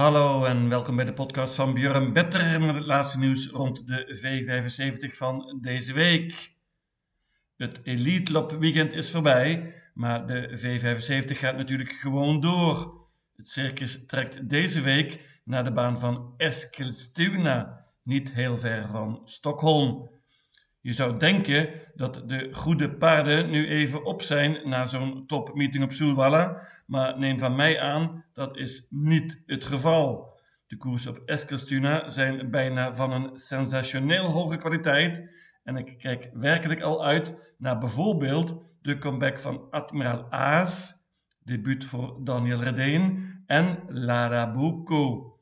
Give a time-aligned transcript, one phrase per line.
[0.00, 4.16] Hallo en welkom bij de podcast van Björn Better met het laatste nieuws rond de
[4.16, 6.52] V75 van deze week.
[7.56, 13.06] Het Elite Lop weekend is voorbij, maar de V75 gaat natuurlijk gewoon door.
[13.36, 20.10] Het circus trekt deze week naar de baan van Eskilstuna, niet heel ver van Stockholm.
[20.80, 25.92] Je zou denken dat de goede paarden nu even op zijn na zo'n topmeeting op
[25.92, 30.38] Soelwalla, maar neem van mij aan, dat is niet het geval.
[30.66, 35.28] De koersen op Eskilstuna zijn bijna van een sensationeel hoge kwaliteit
[35.64, 40.94] en ik kijk werkelijk al uit naar bijvoorbeeld de comeback van Admiraal Aas,
[41.44, 45.34] debuut voor Daniel Redeen en Lara Bucco.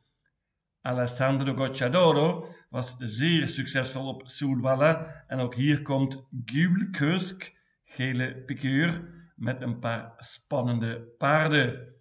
[0.80, 7.52] Alessandro Gocciadoro was zeer succesvol op Soulwalla en ook hier komt Gule Kusk,
[7.84, 11.94] gele piqueur, met een paar spannende paarden.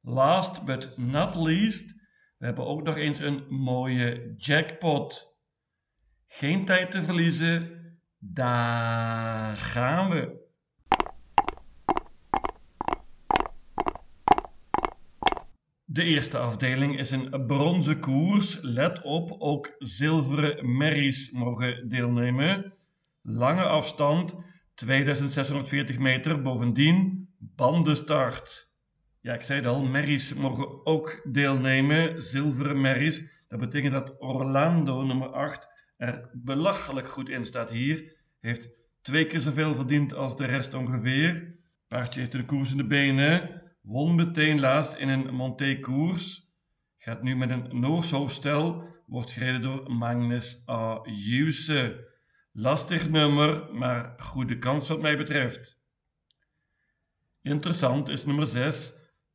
[0.00, 1.94] Last but not least,
[2.38, 5.34] we hebben ook nog eens een mooie jackpot.
[6.26, 7.80] Geen tijd te verliezen,
[8.18, 10.35] daar gaan we.
[15.96, 18.58] De eerste afdeling is een bronzen koers.
[18.60, 22.74] Let op, ook zilveren merries mogen deelnemen.
[23.22, 24.34] Lange afstand,
[24.74, 26.42] 2640 meter.
[26.42, 28.70] Bovendien bandenstart.
[29.20, 32.22] Ja, ik zei het al, merries mogen ook deelnemen.
[32.22, 33.44] Zilveren merries.
[33.48, 38.16] Dat betekent dat Orlando, nummer 8, er belachelijk goed in staat hier.
[38.40, 38.68] Heeft
[39.00, 41.54] twee keer zoveel verdiend als de rest ongeveer.
[41.88, 43.64] Paardje heeft de koers in de benen.
[43.86, 46.54] Won meteen laatst in een Monté-koers.
[46.98, 48.84] Gaat nu met een Noors hoofdstel.
[49.06, 51.00] Wordt gereden door Magnus A.
[51.04, 52.08] Juse.
[52.52, 55.80] Lastig nummer, maar goede kans wat mij betreft.
[57.42, 58.92] Interessant is nummer 6,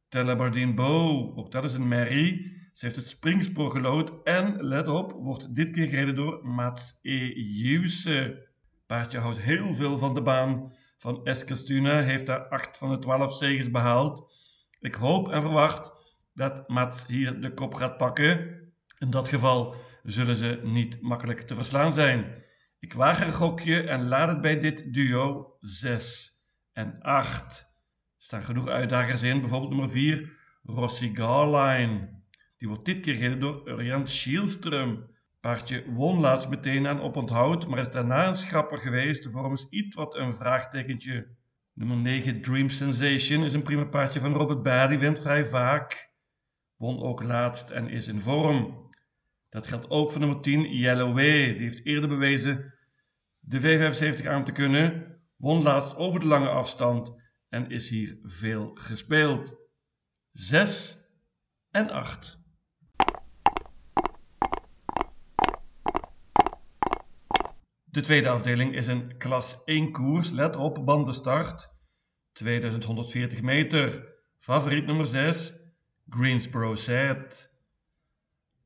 [0.09, 1.37] Telebardine Bow.
[1.37, 2.57] Ook dat is een merrie.
[2.73, 7.33] Ze heeft het springspoor gelood en, let op, wordt dit keer gereden door Mats E.
[7.35, 8.49] Juse.
[8.85, 13.37] Paardje houdt heel veel van de baan van Eskilstuna, heeft daar 8 van de 12
[13.37, 14.39] zegens behaald.
[14.81, 15.91] Ik hoop en verwacht
[16.33, 18.59] dat Mats hier de kop gaat pakken.
[18.97, 22.43] In dat geval zullen ze niet makkelijk te verslaan zijn.
[22.79, 26.31] Ik waag een gokje en laat het bij dit duo 6
[26.73, 27.59] en 8.
[27.59, 27.65] Er
[28.17, 32.23] staan genoeg uitdagers in, bijvoorbeeld nummer 4, Rossi Garline.
[32.57, 35.09] Die wordt dit keer gereden door Urjan Schielström.
[35.39, 39.23] Paardje won laatst meteen aan oponthoud, maar is daarna een schrapper geweest.
[39.23, 41.35] De vorm is iets wat een vraagtekentje.
[41.73, 44.89] Nummer 9, Dream Sensation, is een prima paardje van Robert Baer.
[44.89, 46.13] Die wint vrij vaak.
[46.75, 48.89] Won ook laatst en is in vorm.
[49.49, 51.53] Dat geldt ook voor nummer 10, Yellow Way.
[51.53, 52.73] Die heeft eerder bewezen
[53.39, 55.15] de V75 aan te kunnen.
[55.35, 57.13] Won laatst over de lange afstand
[57.49, 59.55] en is hier veel gespeeld.
[60.31, 60.97] 6
[61.71, 62.40] en 8.
[67.91, 70.29] De tweede afdeling is een klas 1 koers.
[70.29, 71.69] Let op, bandenstart.
[72.31, 74.13] 2140 meter.
[74.37, 75.53] Favoriet nummer 6,
[76.09, 77.53] Greensboro Set.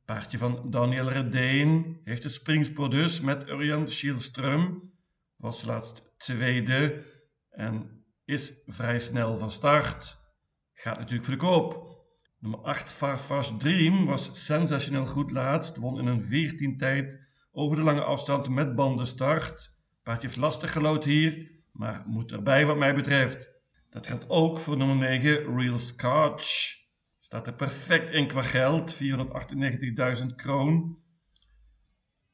[0.05, 4.93] Paardje van Daniel Redeen heeft het springspoor dus met Urjan Schielström.
[5.35, 7.05] Was laatst tweede
[7.49, 10.17] en is vrij snel van start.
[10.73, 11.97] Gaat natuurlijk voor de koop.
[12.39, 15.77] Nummer 8, Farfars Dream, was sensationeel goed laatst.
[15.77, 17.24] Won in een 14 tijd
[17.55, 19.73] over de lange afstand met bandenstart.
[20.03, 23.49] Paardje heeft lastig gelood hier, maar moet erbij wat mij betreft.
[23.89, 26.75] Dat geldt ook voor nummer 9, Real Scotch.
[27.19, 30.97] Staat er perfect in qua geld, 498.000 kroon.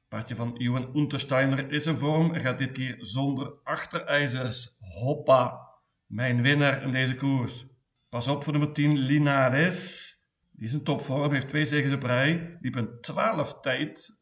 [0.07, 4.75] Paardje van Johan Untersteiner is in vorm en gaat dit keer zonder achterijzers.
[4.79, 5.69] Hoppa,
[6.05, 7.65] mijn winnaar in deze koers.
[8.09, 10.13] Pas op voor nummer 10, Linares.
[10.51, 12.57] Die is een topvorm, heeft twee zegens op rij.
[12.61, 14.20] Liep een 12 tijd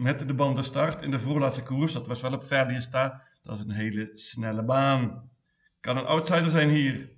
[0.00, 1.92] met de bandenstart in de voorlaatste koers.
[1.92, 3.22] Dat was wel op Verdiesta.
[3.42, 5.30] Dat is een hele snelle baan.
[5.80, 7.10] Kan een outsider zijn hier.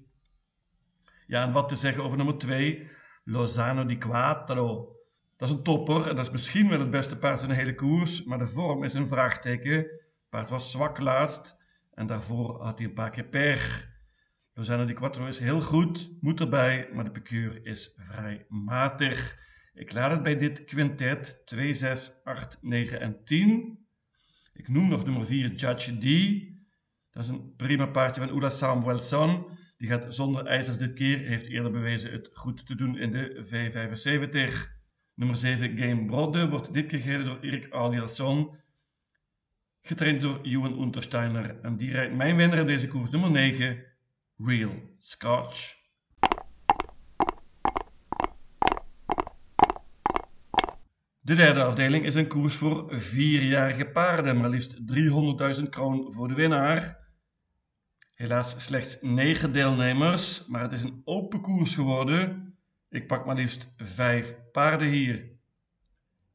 [1.26, 2.91] Ja, en wat te zeggen over nummer 2,
[3.25, 4.96] Lozano di Quattro.
[5.37, 7.75] Dat is een topper en dat is misschien wel het beste paard in de hele
[7.75, 9.87] koers, maar de vorm is een vraagteken.
[10.29, 11.56] paard was zwak laatst
[11.94, 13.90] en daarvoor had hij een paar keer pech.
[14.55, 19.40] Lozano di Quattro is heel goed, moet erbij, maar de piqueur is vrij matig.
[19.74, 23.86] Ik laat het bij dit quintet 2, 6, 8, 9 en 10.
[24.52, 26.06] Ik noem nog nummer 4 Judge D.
[27.10, 29.46] Dat is een prima paardje van Ula Samuelson.
[29.76, 31.19] Die gaat zonder ijzers dit keer.
[31.19, 34.80] Heeft eerder bewezen het goed te doen in de V75.
[35.14, 38.56] Nummer 7 Game Brodde wordt dit keer gereden door Erik Alielson.
[39.80, 41.60] Getraind door Johan Untersteiner.
[41.60, 43.10] En die rijdt mijn winnaar in deze koers.
[43.10, 43.84] Nummer 9
[44.36, 45.81] Real Scotch.
[51.24, 54.76] De derde afdeling is een koers voor vierjarige paarden, maar liefst
[55.60, 56.98] 300.000 kroon voor de winnaar.
[58.14, 62.54] Helaas slechts 9 deelnemers, maar het is een open koers geworden.
[62.88, 65.14] Ik pak maar liefst 5 paarden hier.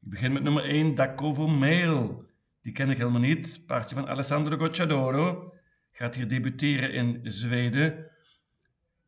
[0.02, 2.26] Ik begin met nummer 1, Dacovo Mail.
[2.62, 3.64] Die ken ik helemaal niet.
[3.66, 5.54] Paardje van Alessandro Gocciadoro.
[5.92, 8.12] Gaat hier debuteren in Zweden.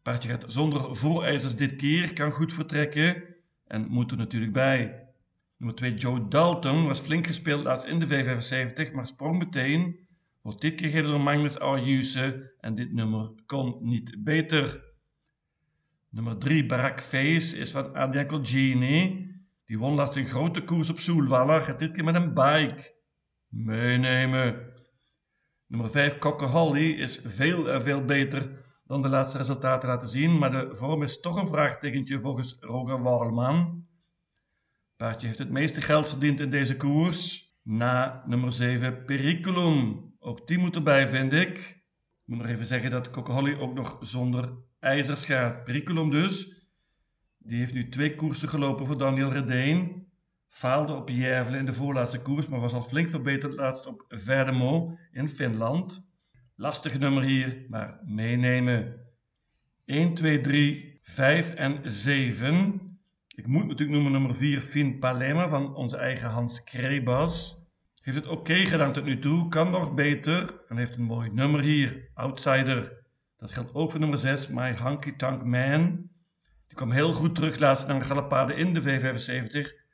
[0.02, 3.24] Paardje gaat zonder voorijzers dit keer, kan goed vertrekken
[3.68, 4.99] en moet er natuurlijk bij.
[5.60, 10.08] Nummer 2 Joe Dalton was flink gespeeld laatst in de V75, maar sprong meteen.
[10.42, 14.84] Wordt dit keer door Magnus Ayuse en dit nummer kon niet beter.
[16.10, 19.28] Nummer 3 Barack Face is van Adrian Colgini.
[19.66, 22.96] Die won laatst een grote koers op Soelwalla, gaat dit keer met een bike.
[23.48, 24.74] Meenemen.
[25.68, 28.52] Nummer 5 Cocker Holly is veel en veel beter
[28.86, 33.02] dan de laatste resultaten laten zien, maar de vorm is toch een vraagtekentje volgens Roger
[33.02, 33.88] Warman.
[35.00, 37.52] Paardje heeft het meeste geld verdiend in deze koers.
[37.64, 40.12] Na nummer 7 Periculum.
[40.20, 41.58] Ook die moet erbij, vind ik.
[41.58, 45.64] Ik moet nog even zeggen dat Holly ook nog zonder ijzers gaat.
[45.64, 46.66] Periculum dus.
[47.38, 50.08] Die heeft nu twee koersen gelopen voor Daniel Redeen.
[50.48, 54.98] Faalde op Järvele in de voorlaatste koers, maar was al flink verbeterd laatst op Verdemo
[55.12, 56.10] in Finland.
[56.56, 59.00] Lastig nummer hier, maar meenemen.
[59.86, 62.89] 1, 2, 3, 5 en 7.
[63.40, 67.66] Ik moet natuurlijk noemen nummer 4, Finn Palema van onze eigen Hans Krebas.
[68.02, 70.64] Heeft het oké gedaan tot nu toe, kan nog beter.
[70.68, 73.06] En heeft een mooi nummer hier, Outsider.
[73.38, 76.10] Dat geldt ook voor nummer 6, My Hanky Tank Man.
[76.68, 79.86] Die kwam heel goed terug laatst naar Galapade in de V75.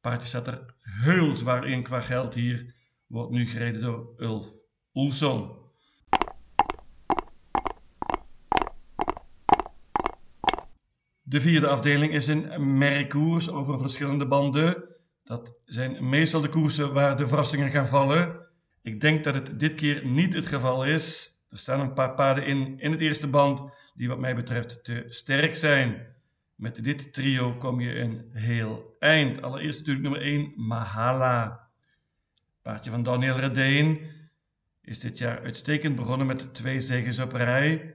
[0.00, 2.74] Paardje zat er heel zwaar in qua geld hier.
[3.06, 4.46] Wordt nu gereden door Ulf
[4.94, 5.61] Oelson.
[11.32, 14.84] De vierde afdeling is een merkkoers over verschillende banden.
[15.24, 18.46] Dat zijn meestal de koersen waar de verrassingen gaan vallen.
[18.82, 21.30] Ik denk dat het dit keer niet het geval is.
[21.50, 23.62] Er staan een paar paarden in in het eerste band
[23.94, 26.06] die wat mij betreft te sterk zijn.
[26.54, 29.42] Met dit trio kom je een heel eind.
[29.42, 31.68] Allereerst natuurlijk nummer 1, Mahala.
[32.62, 34.00] Paardje van Daniel Redeen
[34.82, 37.94] is dit jaar uitstekend begonnen met twee zegens op rij.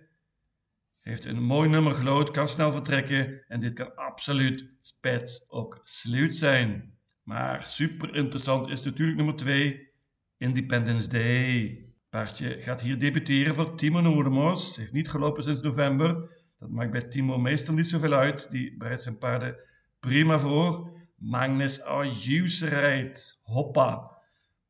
[1.07, 6.35] Heeft een mooi nummer gelood, kan snel vertrekken en dit kan absoluut spets ook sluit
[6.35, 6.93] zijn.
[7.23, 9.89] Maar super interessant is natuurlijk nummer 2,
[10.37, 11.85] Independence Day.
[12.09, 14.75] Paardje gaat hier debuteren voor Timo Noordemos.
[14.77, 16.29] Heeft niet gelopen sinds november.
[16.59, 18.51] Dat maakt bij Timo meestal niet zoveel uit.
[18.51, 19.55] Die bereidt zijn paarden
[19.99, 20.91] prima voor.
[21.15, 23.39] Magnus Ayus rijdt.
[23.43, 24.11] Hoppa.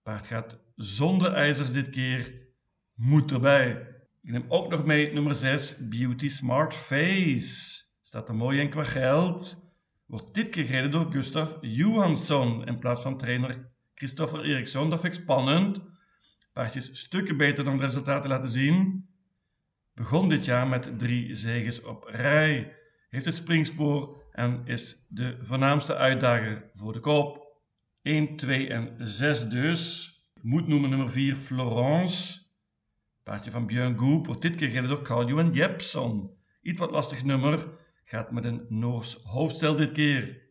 [0.03, 2.47] Paard gaat zonder ijzers dit keer.
[2.93, 3.95] Moet erbij.
[4.27, 7.83] Ik neem ook nog mee nummer 6, Beauty Smart Face.
[8.01, 9.71] Staat er mooi in qua geld.
[10.05, 14.89] Wordt dit keer gereden door Gustav Johansson in plaats van trainer Christopher Eriksson.
[14.89, 15.81] Dat vind ik spannend.
[16.53, 19.09] Paardjes stukken beter dan de resultaten laten zien.
[19.93, 22.75] Begon dit jaar met drie zegens op rij.
[23.09, 27.61] Heeft het springspoor en is de voornaamste uitdager voor de kop.
[28.01, 30.11] 1, 2 en 6 dus.
[30.33, 32.45] Ik moet noemen nummer 4 Florence.
[33.27, 36.37] Paardje van Björn Goep wordt dit keer gereden door Carl-Johan Jepson.
[36.61, 37.63] Iets wat lastig nummer,
[38.03, 40.41] gaat met een Noors hoofdstel dit keer.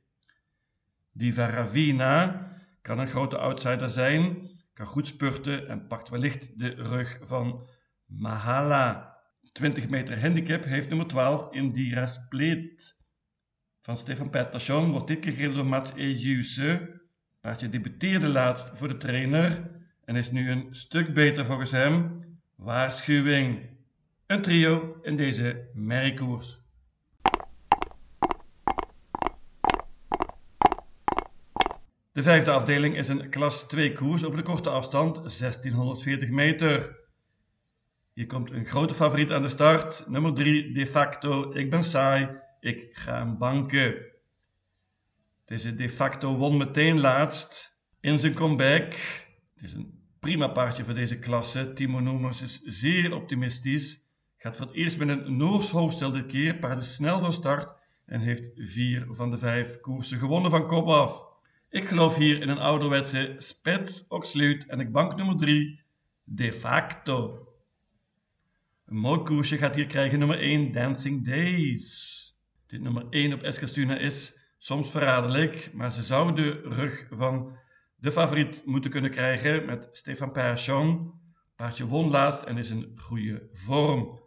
[1.13, 2.47] Diva Ravina
[2.83, 7.69] kan een grote outsider zijn, kan goed spurten en pakt wellicht de rug van
[8.07, 9.19] Mahala.
[9.53, 13.05] 20 meter handicap heeft nummer 12 Indira Split.
[13.81, 17.01] Van Stefan Pettersson wordt dit keer gereden door Mats Ejuse.
[17.41, 19.71] Paardje debuteerde laatst voor de trainer
[20.05, 22.26] en is nu een stuk beter volgens hem.
[22.57, 23.71] Waarschuwing.
[24.27, 26.61] Een trio in deze merkkoers.
[32.13, 36.97] De vijfde afdeling is een klas 2 koers over de korte afstand, 1640 meter.
[38.13, 41.53] Hier komt een grote favoriet aan de start, nummer 3 de facto.
[41.55, 44.07] Ik ben saai, ik ga een banken.
[45.45, 48.93] Deze de facto won meteen laatst in zijn comeback.
[49.55, 51.73] Het is een prima paardje voor deze klasse.
[51.73, 54.09] Timo Nomers is zeer optimistisch.
[54.37, 56.57] Gaat voor het eerst met een Noors hoofdstel dit keer.
[56.57, 57.75] Paard is snel van start
[58.07, 61.25] en heeft vier van de vijf koersen gewonnen van kop af.
[61.71, 65.81] Ik geloof hier in een ouderwetse spets Oxluit en ik bank nummer 3,
[66.25, 67.49] de facto.
[68.87, 72.23] Een mooi koersje gaat hier krijgen nummer 1, Dancing Days.
[72.67, 77.57] Dit nummer 1 op Eskilstuna is soms verraderlijk, maar ze zou de rug van
[77.97, 81.13] de favoriet moeten kunnen krijgen met Stefan Persson.
[81.57, 84.21] Paardje won laatst en is in goede vorm.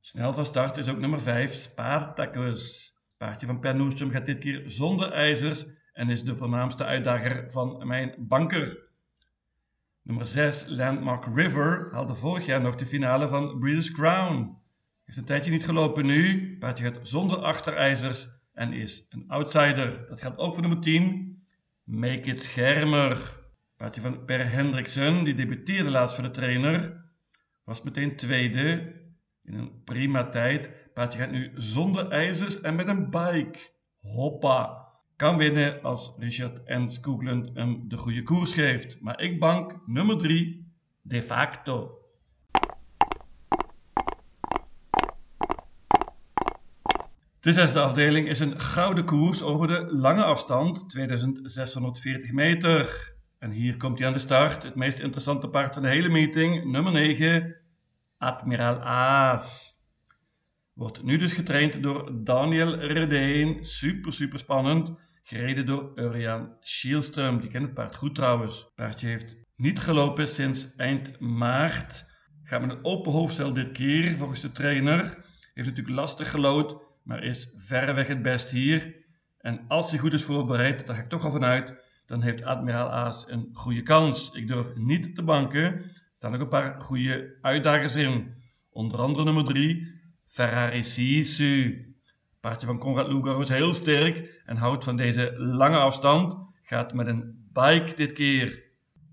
[0.00, 2.92] Snel van start is ook nummer 5, Spartacus.
[3.16, 8.14] Paardje van Per gaat dit keer zonder ijzers en is de voornaamste uitdager van mijn
[8.18, 8.82] banker.
[10.02, 14.58] Nummer 6, Landmark River, haalde vorig jaar nog de finale van Breeders' Crown.
[15.04, 20.06] Heeft een tijdje niet gelopen nu, paardje gaat zonder achterijzers en is een outsider.
[20.08, 21.43] Dat geldt ook voor nummer 10,
[21.84, 23.42] Make It Schermer.
[23.76, 27.04] Paardje van Per Hendriksen, die debuteerde laatst voor de trainer,
[27.64, 28.94] was meteen tweede
[29.42, 30.92] in een prima tijd.
[30.94, 33.58] Paardje gaat nu zonder ijzers en met een bike.
[34.00, 34.82] Hoppa!
[35.16, 39.00] Kan winnen als Richard en Skoogland hem de goede koers geeft.
[39.00, 40.72] Maar ik bank nummer 3,
[41.02, 42.03] de facto.
[47.44, 53.12] De zesde afdeling is een gouden koers over de lange afstand, 2640 meter.
[53.38, 54.62] En hier komt hij aan de start.
[54.62, 57.56] Het meest interessante paard van de hele meeting, nummer 9,
[58.18, 59.72] Admiraal Aas.
[60.72, 63.64] Wordt nu dus getraind door Daniel Redeen.
[63.64, 64.92] Super, super spannend.
[65.22, 67.40] Gereden door Urian Schielström.
[67.40, 68.58] Die kent het paard goed trouwens.
[68.60, 72.06] Het paardje heeft niet gelopen sinds eind maart.
[72.42, 75.02] Gaat met een open hoofdstel dit keer, volgens de trainer.
[75.54, 78.94] Heeft natuurlijk lastig gelood, maar is verreweg het best hier.
[79.38, 81.74] En als hij goed is voorbereid, daar ga ik toch al vanuit,
[82.06, 84.30] dan heeft Admiraal Aas een goede kans.
[84.30, 85.62] Ik durf niet te banken.
[85.62, 88.34] Er staan ook een paar goede uitdagers in.
[88.70, 89.86] Onder andere nummer 3,
[90.26, 91.88] Ferrari Sisu.
[92.40, 96.36] Paardje van Conrad Lugar is heel sterk en houdt van deze lange afstand.
[96.62, 98.62] Gaat met een bike dit keer.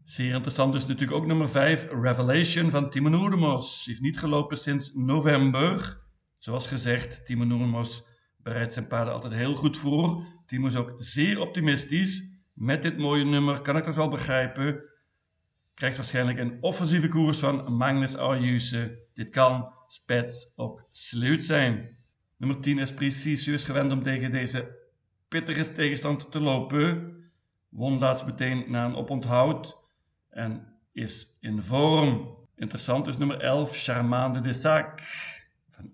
[0.04, 3.86] Zeer interessant is natuurlijk ook nummer 5, Revelation van Timo Noordemos.
[3.86, 6.02] Heeft niet gelopen sinds november.
[6.42, 8.04] Zoals gezegd, Timo Noordemos
[8.38, 10.24] bereidt zijn paarden altijd heel goed voor.
[10.46, 12.24] Timo is ook zeer optimistisch.
[12.54, 14.84] Met dit mooie nummer kan ik dat wel begrijpen.
[15.74, 19.08] Krijgt waarschijnlijk een offensieve koers van Magnus Ayuse.
[19.14, 21.98] Dit kan spets ook sluit zijn.
[22.38, 24.78] Nummer 10 is precies gewend om tegen deze
[25.28, 27.16] pittige tegenstand te lopen.
[27.70, 29.78] Won laatst meteen na een oponthoud
[30.30, 32.38] en is in vorm.
[32.56, 35.00] Interessant is nummer 11, Charmande de Sac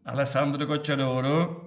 [0.03, 1.63] Alessandro Gocciadoro.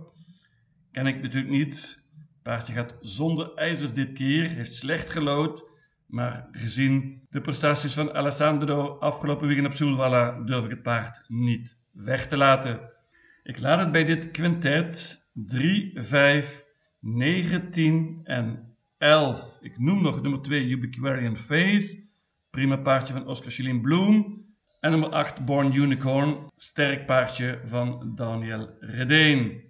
[0.92, 2.08] Ken ik natuurlijk niet.
[2.42, 5.64] Paardje gaat zonder ijzers dit keer, heeft slecht gelood.
[6.06, 11.84] Maar gezien de prestaties van Alessandro afgelopen weekend op Soelwalla durf ik het paard niet
[11.92, 12.80] weg te laten.
[13.42, 16.64] Ik laat het bij dit quintet 3, 5,
[17.00, 19.58] 9, 10 en 11.
[19.60, 22.04] Ik noem nog nummer 2 Ubiquarian Face,
[22.50, 24.44] prima paardje van Oscar Chilin Bloem.
[24.80, 29.62] En nummer 8 Born Unicorn, sterk paardje van Daniel Redeen.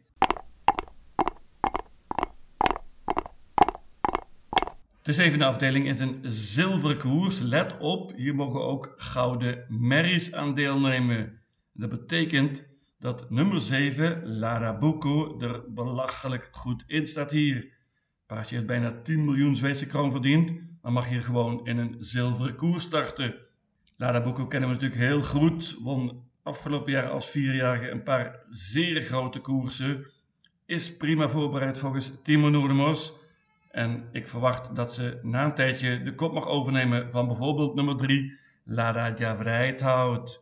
[5.03, 7.41] De zevende afdeling is een zilveren koers.
[7.41, 11.41] Let op, hier mogen ook gouden merries aan deelnemen.
[11.73, 17.73] Dat betekent dat nummer 7, Larabuco, er belachelijk goed in staat hier.
[18.27, 20.53] Paardje heeft bijna 10 miljoen Zweedse kroon verdiend,
[20.83, 23.49] maar mag hier gewoon in een zilveren koers starten.
[24.01, 29.41] Larabuco kennen we natuurlijk heel goed, won afgelopen jaar als vierjarige een paar zeer grote
[29.41, 30.07] koersen.
[30.67, 33.13] Is prima voorbereid volgens Timo Noordemos.
[33.71, 37.97] En ik verwacht dat ze na een tijdje de kop mag overnemen van bijvoorbeeld nummer
[37.97, 40.41] 3, Lada Javrijt houdt.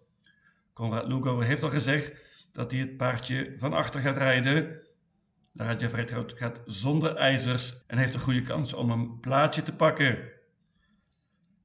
[0.72, 2.12] Konrad Lugo heeft al gezegd
[2.52, 4.80] dat hij het paardje van achter gaat rijden.
[5.52, 10.36] Lada Vrijthout gaat zonder ijzers en heeft een goede kans om een plaatje te pakken.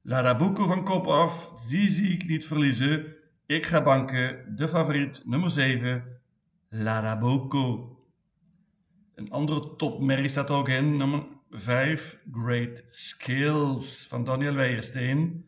[0.06, 3.14] Lada Buco van kop af, die zie ik niet verliezen.
[3.46, 6.04] Ik ga banken de favoriet nummer 7,
[6.68, 7.96] Lada Buco.
[9.14, 15.44] Een andere topmerrie staat ook in, nummer 5, Great Skills van Daniel Weijersteen.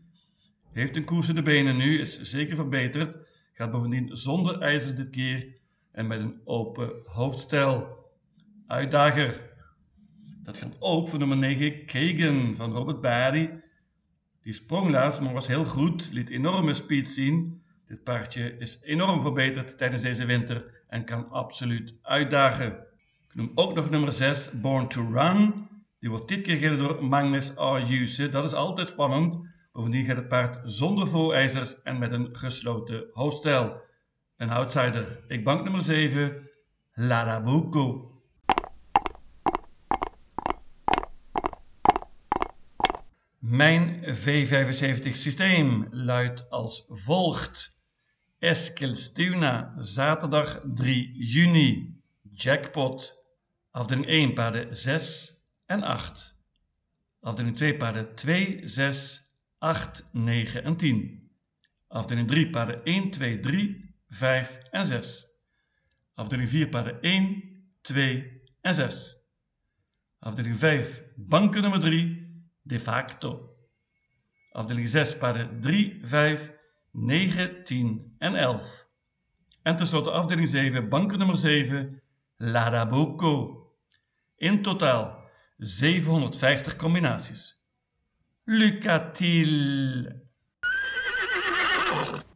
[0.73, 3.17] Heeft een koers in de benen nu, is zeker verbeterd.
[3.53, 5.59] Gaat bovendien zonder ijzers dit keer
[5.93, 8.05] en met een open hoofdstel.
[8.67, 9.41] Uitdager.
[10.43, 13.65] Dat geldt ook voor nummer 9, Kagan van Robert Barry.
[14.47, 17.63] Die sprong laatst, maar was heel goed, liet enorme speed zien.
[17.87, 22.67] Dit paardje is enorm verbeterd tijdens deze winter en kan absoluut uitdagen.
[23.29, 25.69] Ik noem ook nog nummer 6, Born to Run.
[25.99, 28.29] Die wordt dit keer gereden door Magnus Ayuse.
[28.29, 29.39] Dat is altijd spannend.
[29.73, 33.81] Bovendien gaat het paard zonder voorijzers en met een gesloten hoofdstel.
[34.37, 35.25] Een outsider.
[35.29, 36.49] Ik bank nummer 7,
[36.93, 38.16] Larabuco.
[43.49, 47.81] Mijn V75 systeem luidt als volgt.
[48.39, 52.01] Eskilstuna, zaterdag 3 juni.
[52.33, 53.25] Jackpot.
[53.71, 55.35] Afdeling 1 paarden 6
[55.67, 56.37] en 8.
[57.21, 61.31] Afdeling 2 paarden 2, 6, 8, 9 en 10.
[61.89, 65.27] Afdeling 3 paarden 1, 2, 3, 5 en 6.
[66.15, 67.43] Afdeling 4 paarden 1,
[67.81, 69.17] 2 en 6.
[70.19, 72.26] Afdeling 5, banken nummer 3,
[72.67, 73.57] de facto.
[74.53, 76.53] Afdeling 6, paarden 3, 5,
[76.93, 78.87] 9, 10 en 11.
[79.63, 82.03] En tenslotte afdeling 7, banken nummer 7,
[82.37, 83.65] Ladabuco.
[84.37, 85.25] In totaal
[85.59, 87.67] 750 combinaties.
[88.45, 90.26] Lucatil.